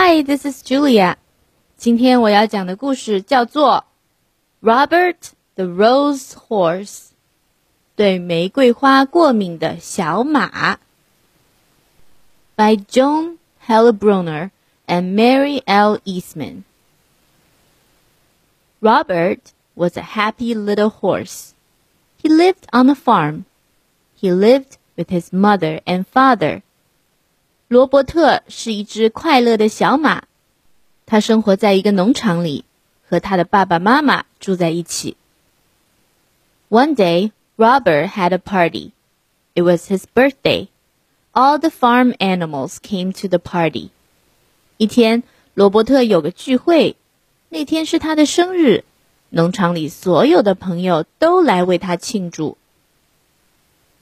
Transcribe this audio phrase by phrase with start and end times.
[0.00, 1.16] Hi, this is julia.
[4.62, 7.10] robert the Rose Horse》，
[7.96, 10.78] 对玫瑰花过敏的小马。
[12.54, 14.52] By John Heilbroner
[14.86, 15.98] and Mary L.
[16.04, 16.62] Eastman.
[18.80, 21.54] Robert was a happy little horse.
[22.22, 23.46] He lived on a farm.
[24.14, 26.62] He lived with his mother and father
[27.68, 30.22] 罗伯特是一只快乐的小马，
[31.04, 32.64] 他生活在一个农场里，
[33.06, 35.18] 和他的爸爸妈妈住在一起。
[36.70, 38.92] One day, Robert had a party.
[39.52, 40.68] It was his birthday.
[41.34, 43.90] All the farm animals came to the party.
[44.78, 46.96] 一天，罗伯特有个聚会，
[47.50, 48.84] 那天是他的生日，
[49.28, 52.56] 农场里所有的朋友都来为他庆祝。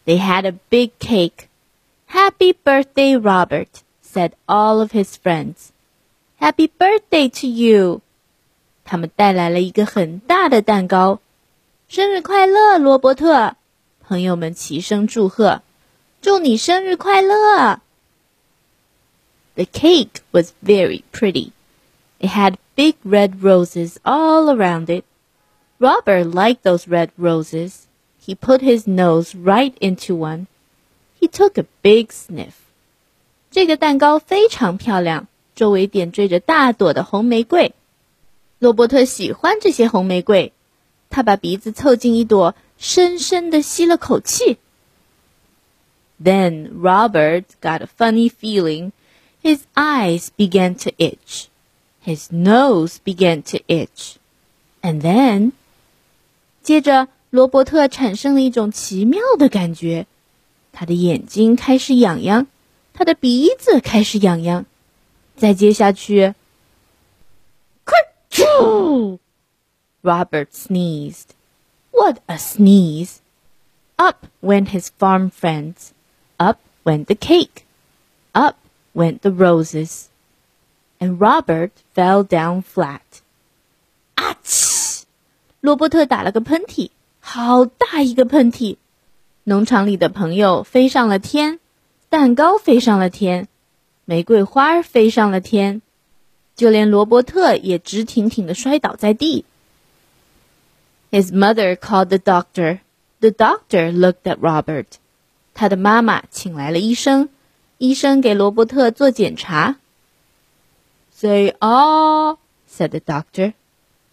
[0.04, 1.45] They had a big cake.
[2.07, 5.71] Happy birthday, Robert, said all of his friends.
[6.39, 8.01] Happy birthday to you.
[8.83, 11.19] 他们带来了一个很大的蛋糕。
[11.87, 13.55] 生日快乐，罗伯特！
[14.01, 15.61] 朋友们齐声祝贺，
[16.21, 17.79] 祝你生日快乐。
[19.55, 21.51] The cake was very pretty.
[22.19, 25.03] It had big red roses all around it.
[25.79, 27.87] Robert liked those red roses.
[28.25, 30.47] He put his nose right into one.
[31.19, 32.53] He took a big sniff.
[33.51, 37.73] 这个蛋糕非常漂亮，周围点缀着大朵的红玫瑰。
[38.59, 40.53] 罗伯特喜欢这些红玫瑰，
[41.09, 44.57] 他把鼻子凑近一朵，深深地吸了口气。
[46.23, 48.91] Then Robert got a funny feeling.
[49.43, 51.45] His eyes began to itch.
[52.05, 54.15] His nose began to itch.
[54.81, 55.51] And then
[56.63, 60.05] 接着，罗伯特产生了一种奇妙的感觉。
[60.75, 62.47] 他的眼睛开始痒痒，
[62.93, 64.65] 他的鼻子开始痒痒。
[65.35, 66.35] 再接下去，
[67.83, 67.97] 快
[68.29, 69.19] 啾！
[70.03, 71.29] Robert sneezed.
[71.91, 73.17] What a sneeze!
[73.97, 75.91] Up went his farm friends.
[76.37, 77.65] Up went the cake.
[78.31, 78.55] Up
[78.93, 80.05] went the roses.
[80.99, 83.01] And Robert fell down flat.
[84.15, 85.05] 啊嗤！
[85.59, 88.77] 罗伯特打了个喷嚏，好大一个喷嚏。
[89.45, 91.59] 农场里的朋友飞上了天，
[92.09, 93.47] 蛋糕飞上了天，
[94.05, 95.81] 玫瑰花飞上了天，
[96.55, 99.45] 就连罗伯特也直挺挺的摔倒在地。
[101.11, 102.79] His mother called the doctor.
[103.19, 104.85] The doctor looked at Robert.
[105.53, 107.29] 他的妈妈请来了医生，
[107.77, 109.77] 医生给罗伯特做检查。
[111.13, 112.37] Say ah,
[112.67, 113.53] said the doctor.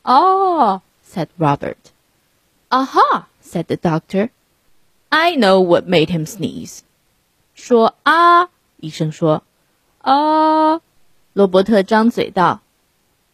[0.03, 1.77] Ah, said Robert.
[2.69, 4.31] Aha, said the doctor.
[5.16, 6.80] I know what made him sneeze。
[7.54, 9.44] 说啊，医生说
[10.00, 10.82] 啊，
[11.34, 12.62] 罗伯特张嘴道：“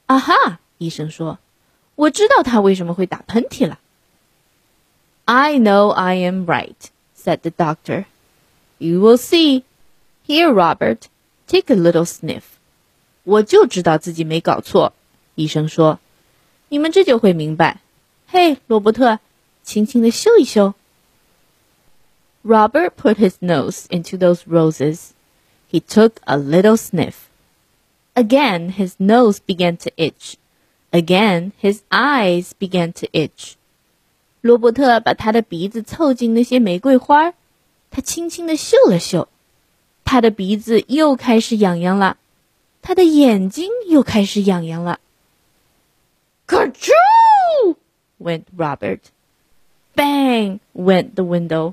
[0.06, 1.40] 啊哈！”医生说
[1.96, 3.80] ：“我知道他为什么会打喷嚏了。”
[5.24, 6.76] I know I am right,"
[7.18, 8.04] said the doctor.
[8.78, 9.64] "You will see.
[10.28, 11.04] Here, Robert,
[11.48, 12.42] take a little sniff."
[13.24, 14.92] 我就知道自己没搞错，
[15.36, 16.02] 医生说
[16.68, 17.80] ：“你们这就会明白。”
[18.28, 19.20] 嘿，罗伯特，
[19.64, 20.74] 轻轻的嗅一嗅。
[22.43, 25.15] Robert put his nose into those roses.
[25.67, 27.29] He took a little sniff.
[28.15, 30.37] Again his nose began to itch.
[30.93, 33.57] Again his eyes began to itch.
[34.41, 37.33] 罗伯特把他的鼻子凑近那些玫瑰花，
[37.91, 39.29] 他轻轻地嗅了嗅，
[40.05, 42.19] 他的鼻子又开始痒痒了，
[42.83, 45.01] 他的眼睛又开始痒痒了。
[46.47, 47.77] Ka-choo!
[48.21, 49.01] went Robert.
[49.97, 51.73] Bang went the window.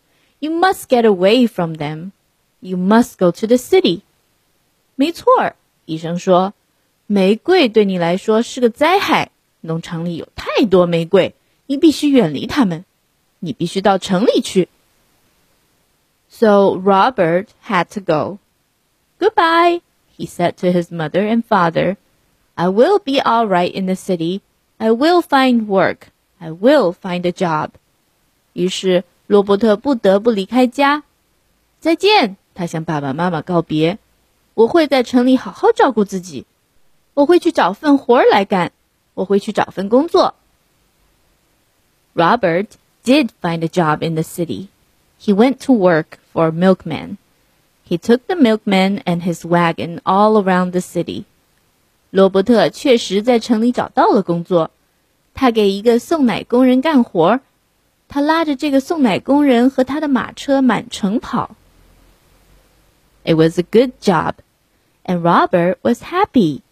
[0.40, 2.12] You must get away from them.
[2.60, 4.02] You must go to the city.
[4.94, 6.54] 没错儿，医生说，
[7.06, 9.30] 玫瑰对你来说是个灾害。
[9.60, 11.34] 农场里有太多玫瑰，
[11.66, 12.84] 你必须远离它们。
[13.40, 14.68] 你必须到城里去。
[16.28, 18.38] So Robert had to go.
[19.18, 19.80] Goodbye,
[20.18, 21.96] he said to his mother and father.
[22.54, 24.40] I will be all right in the city.
[24.78, 26.08] I will find work.
[26.38, 27.70] I will find a job.
[28.54, 31.03] 于是 罗伯特不得不离开家。
[31.79, 33.97] 再见，他向爸爸妈妈告别。
[34.55, 36.45] 我会在城里好好照顾自己。
[37.13, 38.73] 我会去找份活儿来干。
[39.13, 40.35] 我会去找份工作。
[42.13, 42.67] Robert
[43.05, 44.67] did find a job in the city.
[45.17, 47.15] He went to work for a milkman.
[47.87, 51.23] He took the milkman and his wagon all around the city.
[52.09, 54.71] 罗伯特确实在城里找到了工作。
[55.33, 57.39] 他给一个送奶工人干活，
[58.10, 61.56] 他拉着这个送奶工人和他的马车满城跑。
[63.24, 64.34] It was a good job,
[65.04, 66.62] and Robert was happy.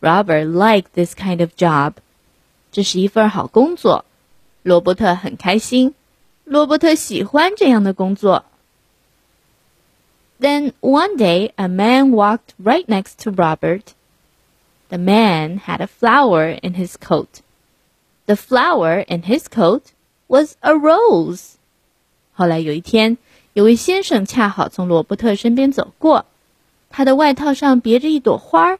[0.00, 1.94] Robert liked this kind of job.
[2.72, 4.04] 这是一份好工作，
[4.62, 5.94] 罗伯特很开心。
[6.44, 8.44] 罗伯特喜欢这样的工作。
[10.38, 13.94] Then one day a man walked right next to Robert.
[14.88, 17.40] The man had a flower in his coat.
[18.26, 19.82] The flower in his coat
[20.30, 21.54] was a rose.
[22.32, 23.16] 后来有一天，
[23.54, 26.26] 有位先生恰好从罗伯特身边走过，
[26.90, 28.78] 他的外套上别着一朵花，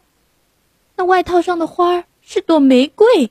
[0.96, 3.30] 那外套上的花是朵玫瑰。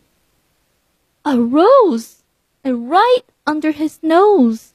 [1.24, 2.18] A rose,
[2.64, 4.70] and right under his nose.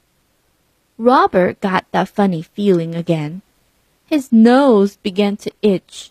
[0.96, 3.40] Robert got that funny feeling again.
[4.08, 6.10] His nose began to itch,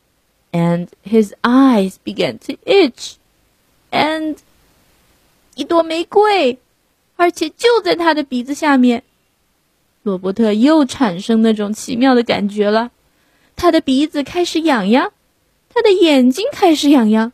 [0.52, 3.16] and his eyes began to itch,
[3.92, 4.38] and
[5.56, 6.58] 一朵玫瑰，
[7.24, 9.04] 而且就在他的鼻子下面。
[10.04, 12.92] 罗伯特又产生那种奇妙的感觉了，
[13.56, 15.12] 他的鼻子开始痒痒，
[15.68, 17.34] 他的眼睛开始痒痒，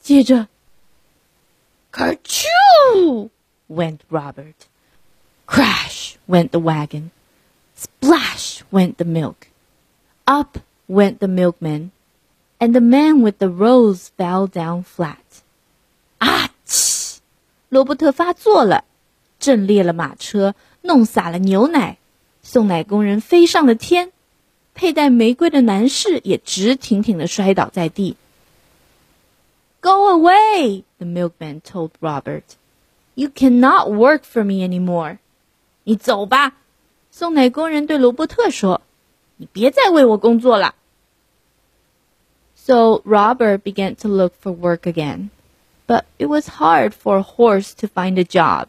[0.00, 0.48] 接着，
[1.92, 3.30] Kerchoo!
[3.68, 4.68] went Robert.
[5.46, 7.10] Crash went the wagon.
[7.74, 9.48] Splash went the milk.
[10.26, 10.58] Up
[10.88, 11.90] went the milkman,
[12.58, 15.42] and the man with the rose fell down flat.
[16.18, 16.50] 啊！
[16.64, 17.20] 切！
[17.68, 18.84] 罗伯特发作了，
[19.38, 21.98] 震裂了马车，弄洒了牛奶，
[22.42, 24.12] 送奶工人飞上了天，
[24.74, 28.16] 佩戴玫瑰的男士也直挺挺的摔倒在地。
[29.80, 32.42] Go away, the milkman told Robert.
[33.14, 35.18] You cannot work for me anymore.
[35.84, 36.54] 你走吧，
[37.10, 38.80] 送奶工人对罗伯特说。
[39.36, 40.74] 你别再为我工作了。
[42.54, 45.30] So Robert began to look for work again,
[45.86, 48.68] but it was hard for a horse to find a job.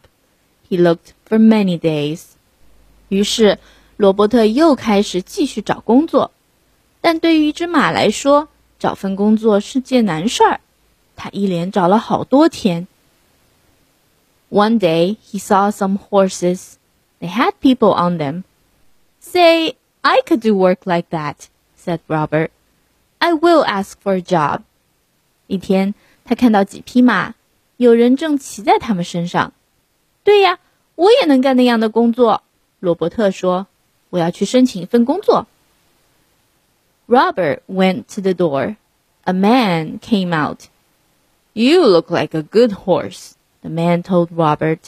[0.70, 2.22] He looked for many days.
[3.08, 3.58] 于是
[3.96, 6.32] 罗伯特又开始继续找工作，
[7.00, 10.60] 但对于一只马来说，找份工作是件难事儿。
[11.14, 12.86] 他一连找了好多天。
[14.50, 16.74] One day he saw some horses.
[17.20, 18.42] They had people on them.
[19.20, 21.48] Say, I could do work like that,
[21.82, 22.50] said Robert.
[23.18, 24.60] I will ask for a job.
[25.46, 25.94] 一天，
[26.24, 27.34] 他看到几匹马，
[27.76, 29.52] 有人正骑在他们身上。
[30.24, 30.58] 对呀，
[30.94, 32.42] 我也能干那样的工作。
[32.80, 35.46] 罗伯特说：“我要去申请一份工作。”
[37.08, 38.76] Robert went to the door.
[39.22, 40.62] A man came out.
[41.52, 44.78] You look like a good horse, the man told Robert.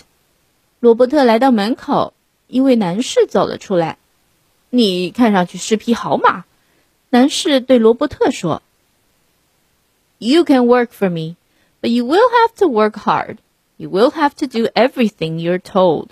[0.80, 2.12] 罗伯特来到门口，
[2.46, 3.98] 一位男士走了出来。
[4.70, 6.44] 你看上去是匹好马，
[7.10, 8.62] 男士对罗伯特说。
[10.18, 11.36] You can work for me,
[11.80, 13.38] but you will have to work hard.
[13.82, 16.08] You will have to do everything you're told.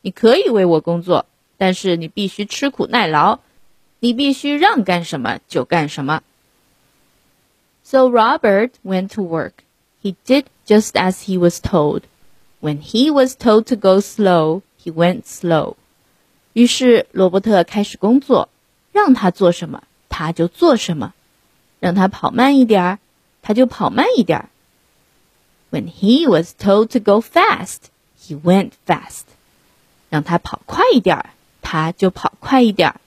[0.00, 1.26] 你可以为我工作，
[1.56, 3.38] 但是你必须吃苦耐劳，
[4.00, 6.22] 你必须让干什么就干什么。
[7.84, 9.52] So Robert went to work.
[10.02, 12.02] He did just as he was told.
[12.60, 15.76] When he was told to go slow, he went slow.
[16.52, 18.48] 于是罗伯特开始工作，
[18.92, 21.14] 让他做什么他就做什么，
[21.78, 22.98] 让他跑慢一点儿，
[23.42, 24.48] 他就跑慢一点儿。
[25.72, 29.24] When he was told to go fast, he went fast.
[30.10, 33.00] 让他跑快一点儿，他就跑快一点儿。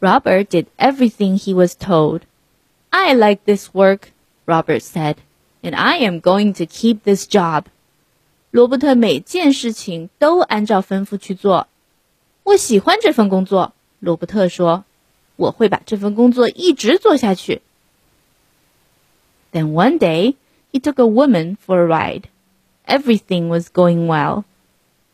[0.00, 2.22] Robert did everything he was told.
[2.90, 4.10] I like this work,
[4.44, 5.16] Robert said,
[5.62, 7.64] and I am going to keep this job.
[8.50, 11.68] 罗伯特每件事情都按照吩咐去做。
[12.42, 14.84] 我喜欢这份工作，罗伯特说。
[15.36, 17.62] 我会把这份工作一直做下去。
[19.50, 20.34] Then one day
[20.76, 22.28] he took a woman for a ride.
[22.86, 24.44] Everything was going well,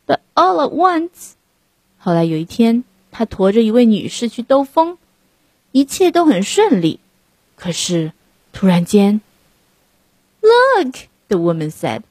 [0.06, 1.34] but all at once，
[1.98, 4.98] 后来有一天，他驮着一位女士去兜风，
[5.72, 7.00] 一切都很顺利。
[7.56, 8.12] 可是
[8.52, 9.20] 突然间，
[10.40, 12.02] Look, the woman said.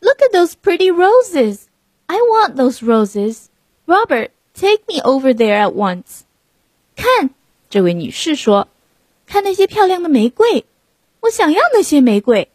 [0.00, 1.64] Look at those pretty roses.
[2.06, 3.48] I want those roses.
[3.86, 6.22] Robert, take me over there at once.
[6.96, 7.30] 看，
[7.68, 10.64] 这位女士说：“看那些漂亮的玫瑰，
[11.20, 12.48] 我想要那些玫瑰。”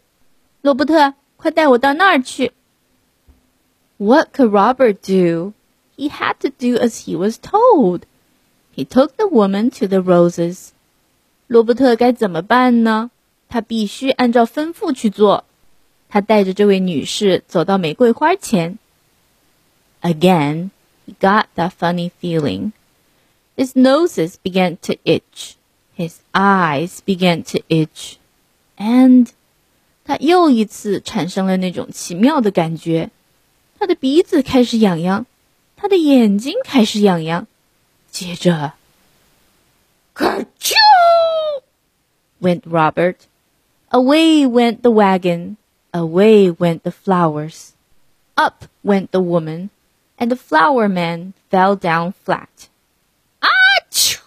[0.62, 2.52] 罗伯特，快带我到那儿去。
[3.96, 5.52] What could Robert do?
[5.96, 8.02] He had to do as he was told.
[8.74, 10.72] He He took the woman to the roses.
[11.46, 13.10] 罗伯特该怎么办呢？
[13.48, 15.44] 他必须按照吩咐去做。
[16.10, 18.78] 他带着这位女士走到玫瑰花前。
[20.02, 20.70] Again,
[21.06, 22.72] he got that funny feeling.
[23.56, 25.54] His noses began to itch.
[25.96, 28.16] His eyes began to itch.
[28.76, 29.28] And
[30.09, 33.11] 他又一次产生了那种奇妙的感觉。
[33.77, 35.27] 他的鼻子开始痒痒，
[35.75, 37.45] 他的眼睛开始痒痒。
[38.09, 38.73] 接着，
[40.15, 40.73] 咔啾
[42.41, 43.17] ！went Robert.
[43.91, 45.57] Away went the wagon.
[45.91, 47.73] Away went the flowers.
[48.33, 49.69] Up went the woman,
[50.17, 52.47] and the flower man fell down flat.
[53.41, 53.47] 啊
[53.91, 54.17] 啾！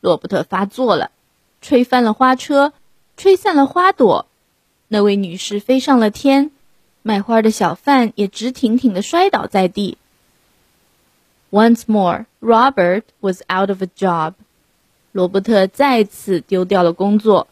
[0.00, 1.12] 罗伯特发作了，
[1.60, 2.72] 吹翻了花车，
[3.16, 4.26] 吹散了花朵。
[4.91, 6.51] 那位女士飞上了天，
[7.01, 9.97] 卖花的小贩也直挺挺地摔倒在地。
[11.49, 14.33] Once more, Robert was out of a job.
[15.11, 17.47] 罗伯特再次丢掉了工作。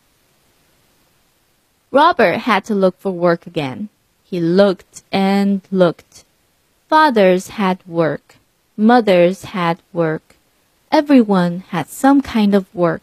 [1.89, 3.87] Robert had to look for work again.
[4.29, 6.23] He looked and looked.
[6.89, 8.21] Fathers had work.
[8.77, 10.21] Mothers had work.
[10.89, 13.01] Everyone had some kind of work.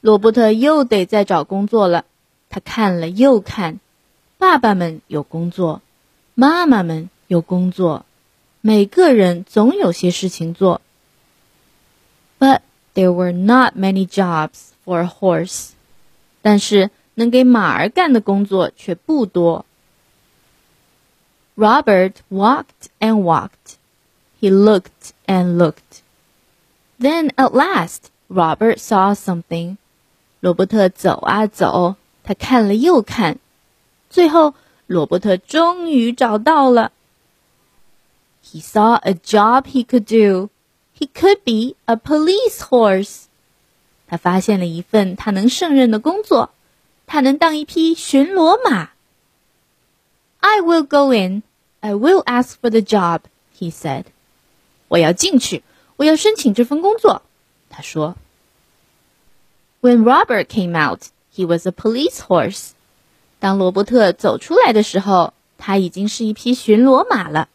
[0.00, 2.04] 罗伯特又得再找工作了。
[2.50, 3.80] 他看了又看，
[4.38, 5.82] 爸爸们有工作，
[6.34, 8.04] 妈妈们有工作，
[8.60, 10.80] 每个人总有些事情做。
[12.38, 12.60] But
[12.94, 15.70] there were not many jobs for a horse.
[16.42, 19.64] 但是能给马儿干的工作却不多。
[21.56, 23.76] Robert walked and walked.
[24.40, 26.02] He looked and looked.
[27.00, 29.78] Then at last, Robert saw something.
[30.40, 33.38] 罗伯特走啊走， 他看了又看，
[34.10, 34.54] 最后
[34.86, 36.92] 罗伯特终于找到了。
[38.44, 40.50] He saw a job he could do.
[40.98, 43.24] He could be a police horse.
[44.06, 46.50] 他发现了一份他能胜任的工作。
[47.06, 48.90] 他能当一匹巡逻马。
[50.40, 51.42] I will go in.
[51.80, 53.20] I will ask for the job.
[53.58, 54.06] He said.
[54.88, 55.62] 我要进去，
[55.96, 57.22] 我要申请这份工作。
[57.68, 58.16] 他说。
[59.82, 61.02] When Robert came out,
[61.34, 62.70] he was a police horse.
[63.38, 67.48] 当罗伯特走出来的时候，他已经是一匹巡逻马了。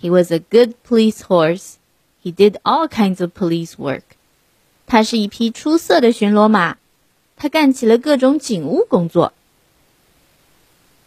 [0.00, 1.74] He was a good police horse.
[2.24, 4.02] He did all kinds of police work.
[4.86, 6.76] 他是一匹出色的巡逻马。
[7.36, 9.32] 他干起了各种警务工作。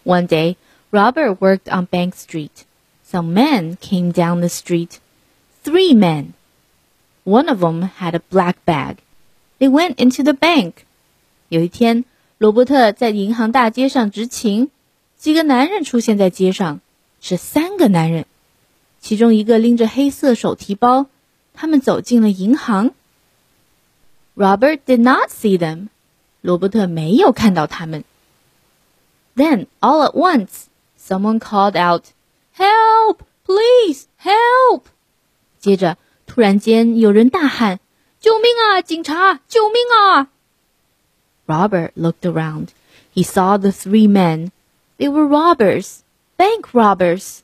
[0.04, 0.56] One day,
[0.92, 2.66] Robert worked on Bank Street.
[3.10, 4.98] Some men came down the street.
[5.64, 6.34] Three men.
[7.24, 8.98] One of them had a black bag.
[9.60, 10.86] They went into the bank.
[11.51, 12.05] 有一天，
[12.39, 14.71] 罗伯特在银行大街上执勤，
[15.17, 16.81] 几个男人出现在街上，
[17.21, 18.27] 是三个男人，
[19.01, 21.07] 其中一个拎着黑色手提包，
[21.53, 22.93] 他们走进了银行。
[24.37, 25.89] Robert did not see them.
[26.41, 28.05] 罗伯特没有看到他们。
[29.35, 30.67] Then all at once,
[30.97, 32.05] someone called out,
[32.57, 33.19] "Help!
[33.45, 34.83] Please help!"
[35.59, 37.81] 接着，突然间有人大喊
[38.21, 38.83] ：“救命啊！
[38.83, 39.41] 警察！
[39.49, 40.31] 救命啊！”
[41.50, 42.70] Robert looked around.
[43.14, 44.52] He saw the three men.
[44.98, 46.00] They were robbers,
[46.38, 47.40] bank robbers.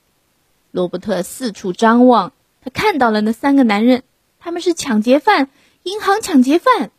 [0.71, 2.31] 罗伯特四处张望，
[2.63, 4.03] 他看到了那三个男人，
[4.39, 5.49] 他们是抢劫犯，
[5.83, 6.91] 银行抢劫犯。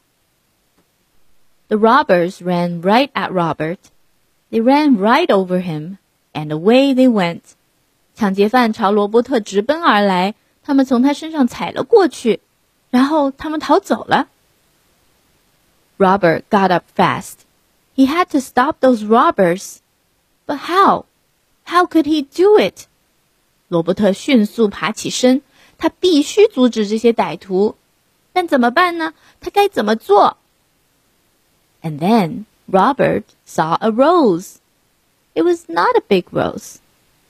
[1.68, 3.78] the robbers ran right at Robert.
[4.50, 5.96] They ran right over him,
[6.34, 7.40] and away they went.
[8.14, 12.40] 抢劫犯朝罗伯特直奔而来，他们从他身上踩了过去，
[12.90, 14.28] 然后他们逃走了。
[15.98, 17.44] Robert got up fast.
[17.94, 19.80] He had to stop those robbers.
[20.46, 21.04] But how?
[21.64, 22.86] How could he do it?
[23.68, 25.42] 罗伯特迅速爬起身，
[25.78, 27.76] 他必须阻止这些歹徒。
[28.32, 29.14] 但怎么办呢？
[29.40, 30.36] 他该怎么做？
[31.82, 34.58] and then Robert saw a rose.
[35.34, 36.78] It was not a big rose,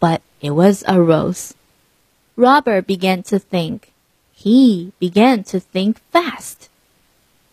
[0.00, 1.54] but it was a rose.
[2.36, 3.92] Robert began to think.
[4.34, 6.68] He began to think fast.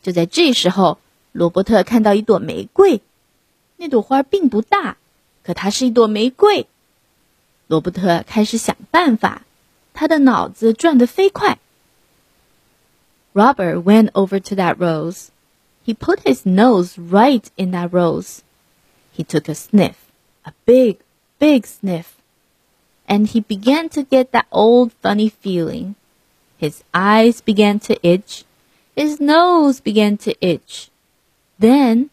[0.02, 0.98] 就在这时候，
[1.34, 3.02] 罗伯特看到一朵玫瑰。
[3.78, 4.98] 那朵花并不大，
[5.44, 6.68] 可它是一朵玫瑰。
[7.68, 9.44] 罗伯特开始想办法，
[9.94, 11.60] 他的脑子转得飞快。
[13.34, 15.28] Robert went over to that rose.
[15.86, 18.40] He put his nose right in that rose.
[19.16, 19.96] He took a sniff,
[20.44, 20.98] a big,
[21.40, 22.06] big sniff.
[23.08, 25.96] And he began to get that old funny feeling.
[26.58, 28.44] His eyes began to itch.
[28.96, 30.90] His nose began to itch.
[31.61, 32.09] Then,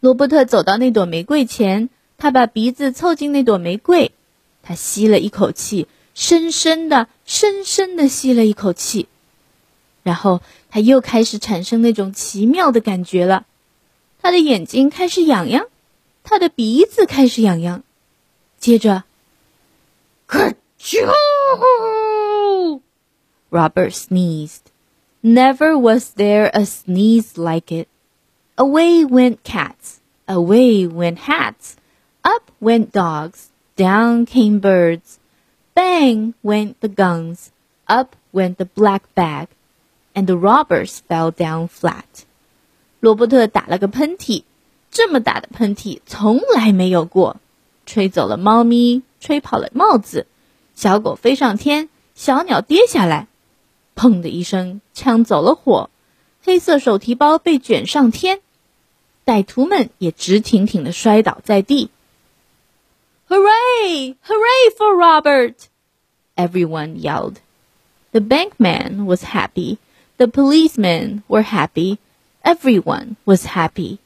[0.00, 4.12] 罗伯特走到那朵玫瑰前，他把鼻子凑近那朵玫瑰，
[4.62, 9.08] 他吸了一口气，深深的、深深的吸了一口气。
[10.02, 13.44] 然后他又开始产生那种奇妙的感觉了。
[14.22, 15.66] 他的眼睛开始痒痒，
[16.24, 17.82] 他的鼻子开始痒痒。
[18.58, 19.04] 接着，
[20.26, 21.12] 咔啾
[23.50, 24.60] ！Robert sneezed.
[25.22, 27.88] Never was there a sneeze like it.
[28.59, 29.99] Away went cats.
[30.27, 31.75] Away went hats.
[32.23, 33.49] Up went dogs.
[33.75, 35.19] Down came birds.
[35.73, 37.51] Bang went the guns.
[37.85, 39.47] Up went the black bag.
[40.13, 42.23] And the robbers fell down flat.
[43.01, 44.43] 罗伯特打了个喷嚏，
[44.89, 47.35] 这么大的喷嚏从来没有过，
[47.85, 50.25] 吹走了猫咪，吹跑了帽子，
[50.73, 53.27] 小狗飞上天，小鸟跌下来，
[53.95, 55.89] 砰的一声，枪走了火，
[56.41, 58.39] 黑色手提包被卷上天，
[59.29, 61.89] 歹徒们也直挺挺的摔倒在地。
[63.27, 64.15] Hooray!
[64.23, 65.55] Hooray for Robert!
[66.35, 67.37] Everyone yelled.
[68.11, 69.77] The bankman was happy.
[70.17, 71.97] The policemen were happy.
[72.43, 73.97] Everyone was happy.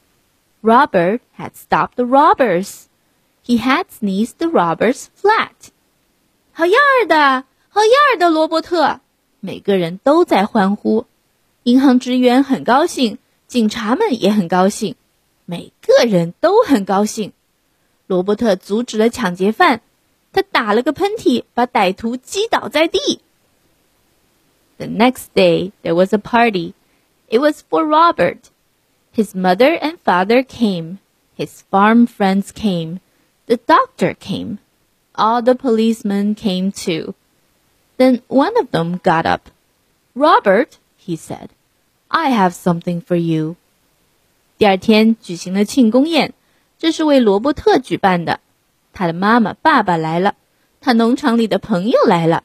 [0.62, 2.86] Robert had stopped the robbers.
[3.44, 5.70] He had sneezed the robbers flat.
[6.52, 9.00] 好样儿的，好样儿的，罗伯特！
[9.40, 11.06] 每个人都在欢呼。
[11.62, 14.96] 银行职员很高兴，警察们也很高兴，
[15.44, 17.32] 每个人都很高兴。
[18.06, 19.80] 罗伯特阻止了抢劫犯，
[20.32, 23.20] 他打了个喷嚏，把歹徒击倒在地。
[24.78, 26.72] The next day there was a party.
[27.28, 28.50] It was for Robert.
[29.14, 30.98] His mother and father came.
[31.36, 33.00] His farm friends came.
[33.46, 34.58] The doctor came.
[35.14, 37.14] All the policemen came too.
[37.96, 39.50] Then one of them got up.
[40.14, 41.50] Robert, he said,
[42.10, 43.56] I have something for you.
[44.57, 46.33] 第二天举行了庆功宴，
[46.77, 48.39] 这是为罗伯特举办的。
[48.93, 50.35] 他的妈妈、爸爸来了，
[50.79, 52.43] 他农场里的朋友来了，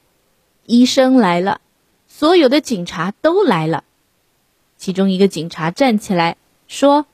[0.67, 1.61] 医生来了，
[2.09, 3.85] 所有的警察都来了。
[4.77, 6.37] 其中一个警察站起来
[6.67, 7.07] 说：“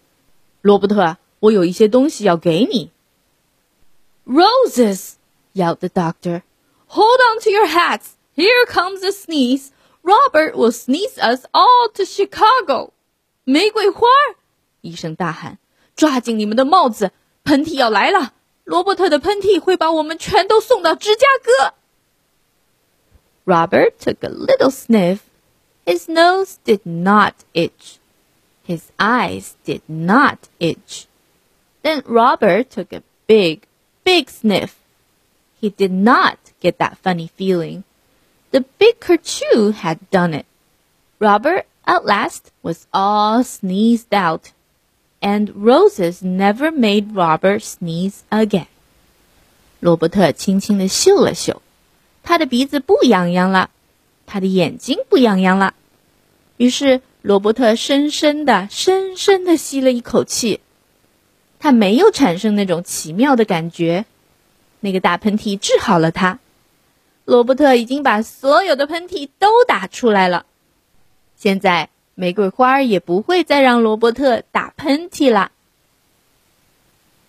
[0.62, 2.90] 罗伯特，我有一些东西要给你。”
[4.24, 5.14] Roses!
[5.52, 6.42] yelled the doctor.
[6.88, 8.14] Hold on to your hats.
[8.35, 9.70] Here comes a sneeze.
[10.02, 12.92] Robert will sneeze us all to Chicago.
[13.44, 14.06] 玫瑰花！
[14.86, 15.58] 医生大喊：“
[15.95, 17.12] 抓紧你们的帽子，
[17.43, 18.34] 喷嚏要来了！
[18.63, 21.73] 罗伯特的喷嚏会把我们全都送到芝加哥。”
[23.45, 25.21] Robert took a little sniff
[25.86, 27.99] his nose did not itch.
[28.63, 31.08] His eyes did not itch.
[31.82, 33.63] Then Robert took a big,
[34.04, 34.75] big sniff.
[35.60, 37.84] He did not get that funny feeling.
[38.51, 40.45] The big kerchoo had done it.
[41.19, 44.51] Robert at last was all sneezed out.
[45.20, 48.66] And roses never made Robert sneeze again.
[49.81, 51.62] 罗伯特轻轻地嗅了嗅，
[52.22, 53.70] 他的鼻子不痒痒了。
[54.26, 55.74] 他的眼睛不痒痒了，
[56.57, 60.61] 于是罗伯特深深的、深深的吸了一口气，
[61.61, 64.05] 他没有产生那种奇妙的感觉，
[64.81, 66.40] 那个大喷嚏治好了他。
[67.24, 70.44] 罗伯特已经把所有的喷嚏都打出来了，
[71.37, 75.52] 现在玫瑰花也不会再让罗伯特打喷嚏了。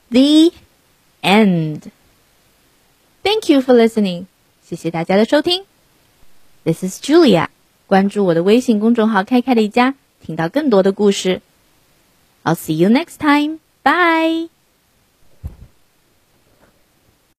[0.09, 0.53] The
[1.21, 1.81] end.
[3.21, 4.25] Thank you for listening.
[4.63, 5.65] 谢谢大家的收听。
[6.63, 7.49] This is Julia.
[7.85, 9.95] 关注我的微信公众号“开开的一家”，
[10.25, 11.41] 听到更多的故事。
[12.43, 13.59] I'll see you next time.
[13.83, 14.56] Bye.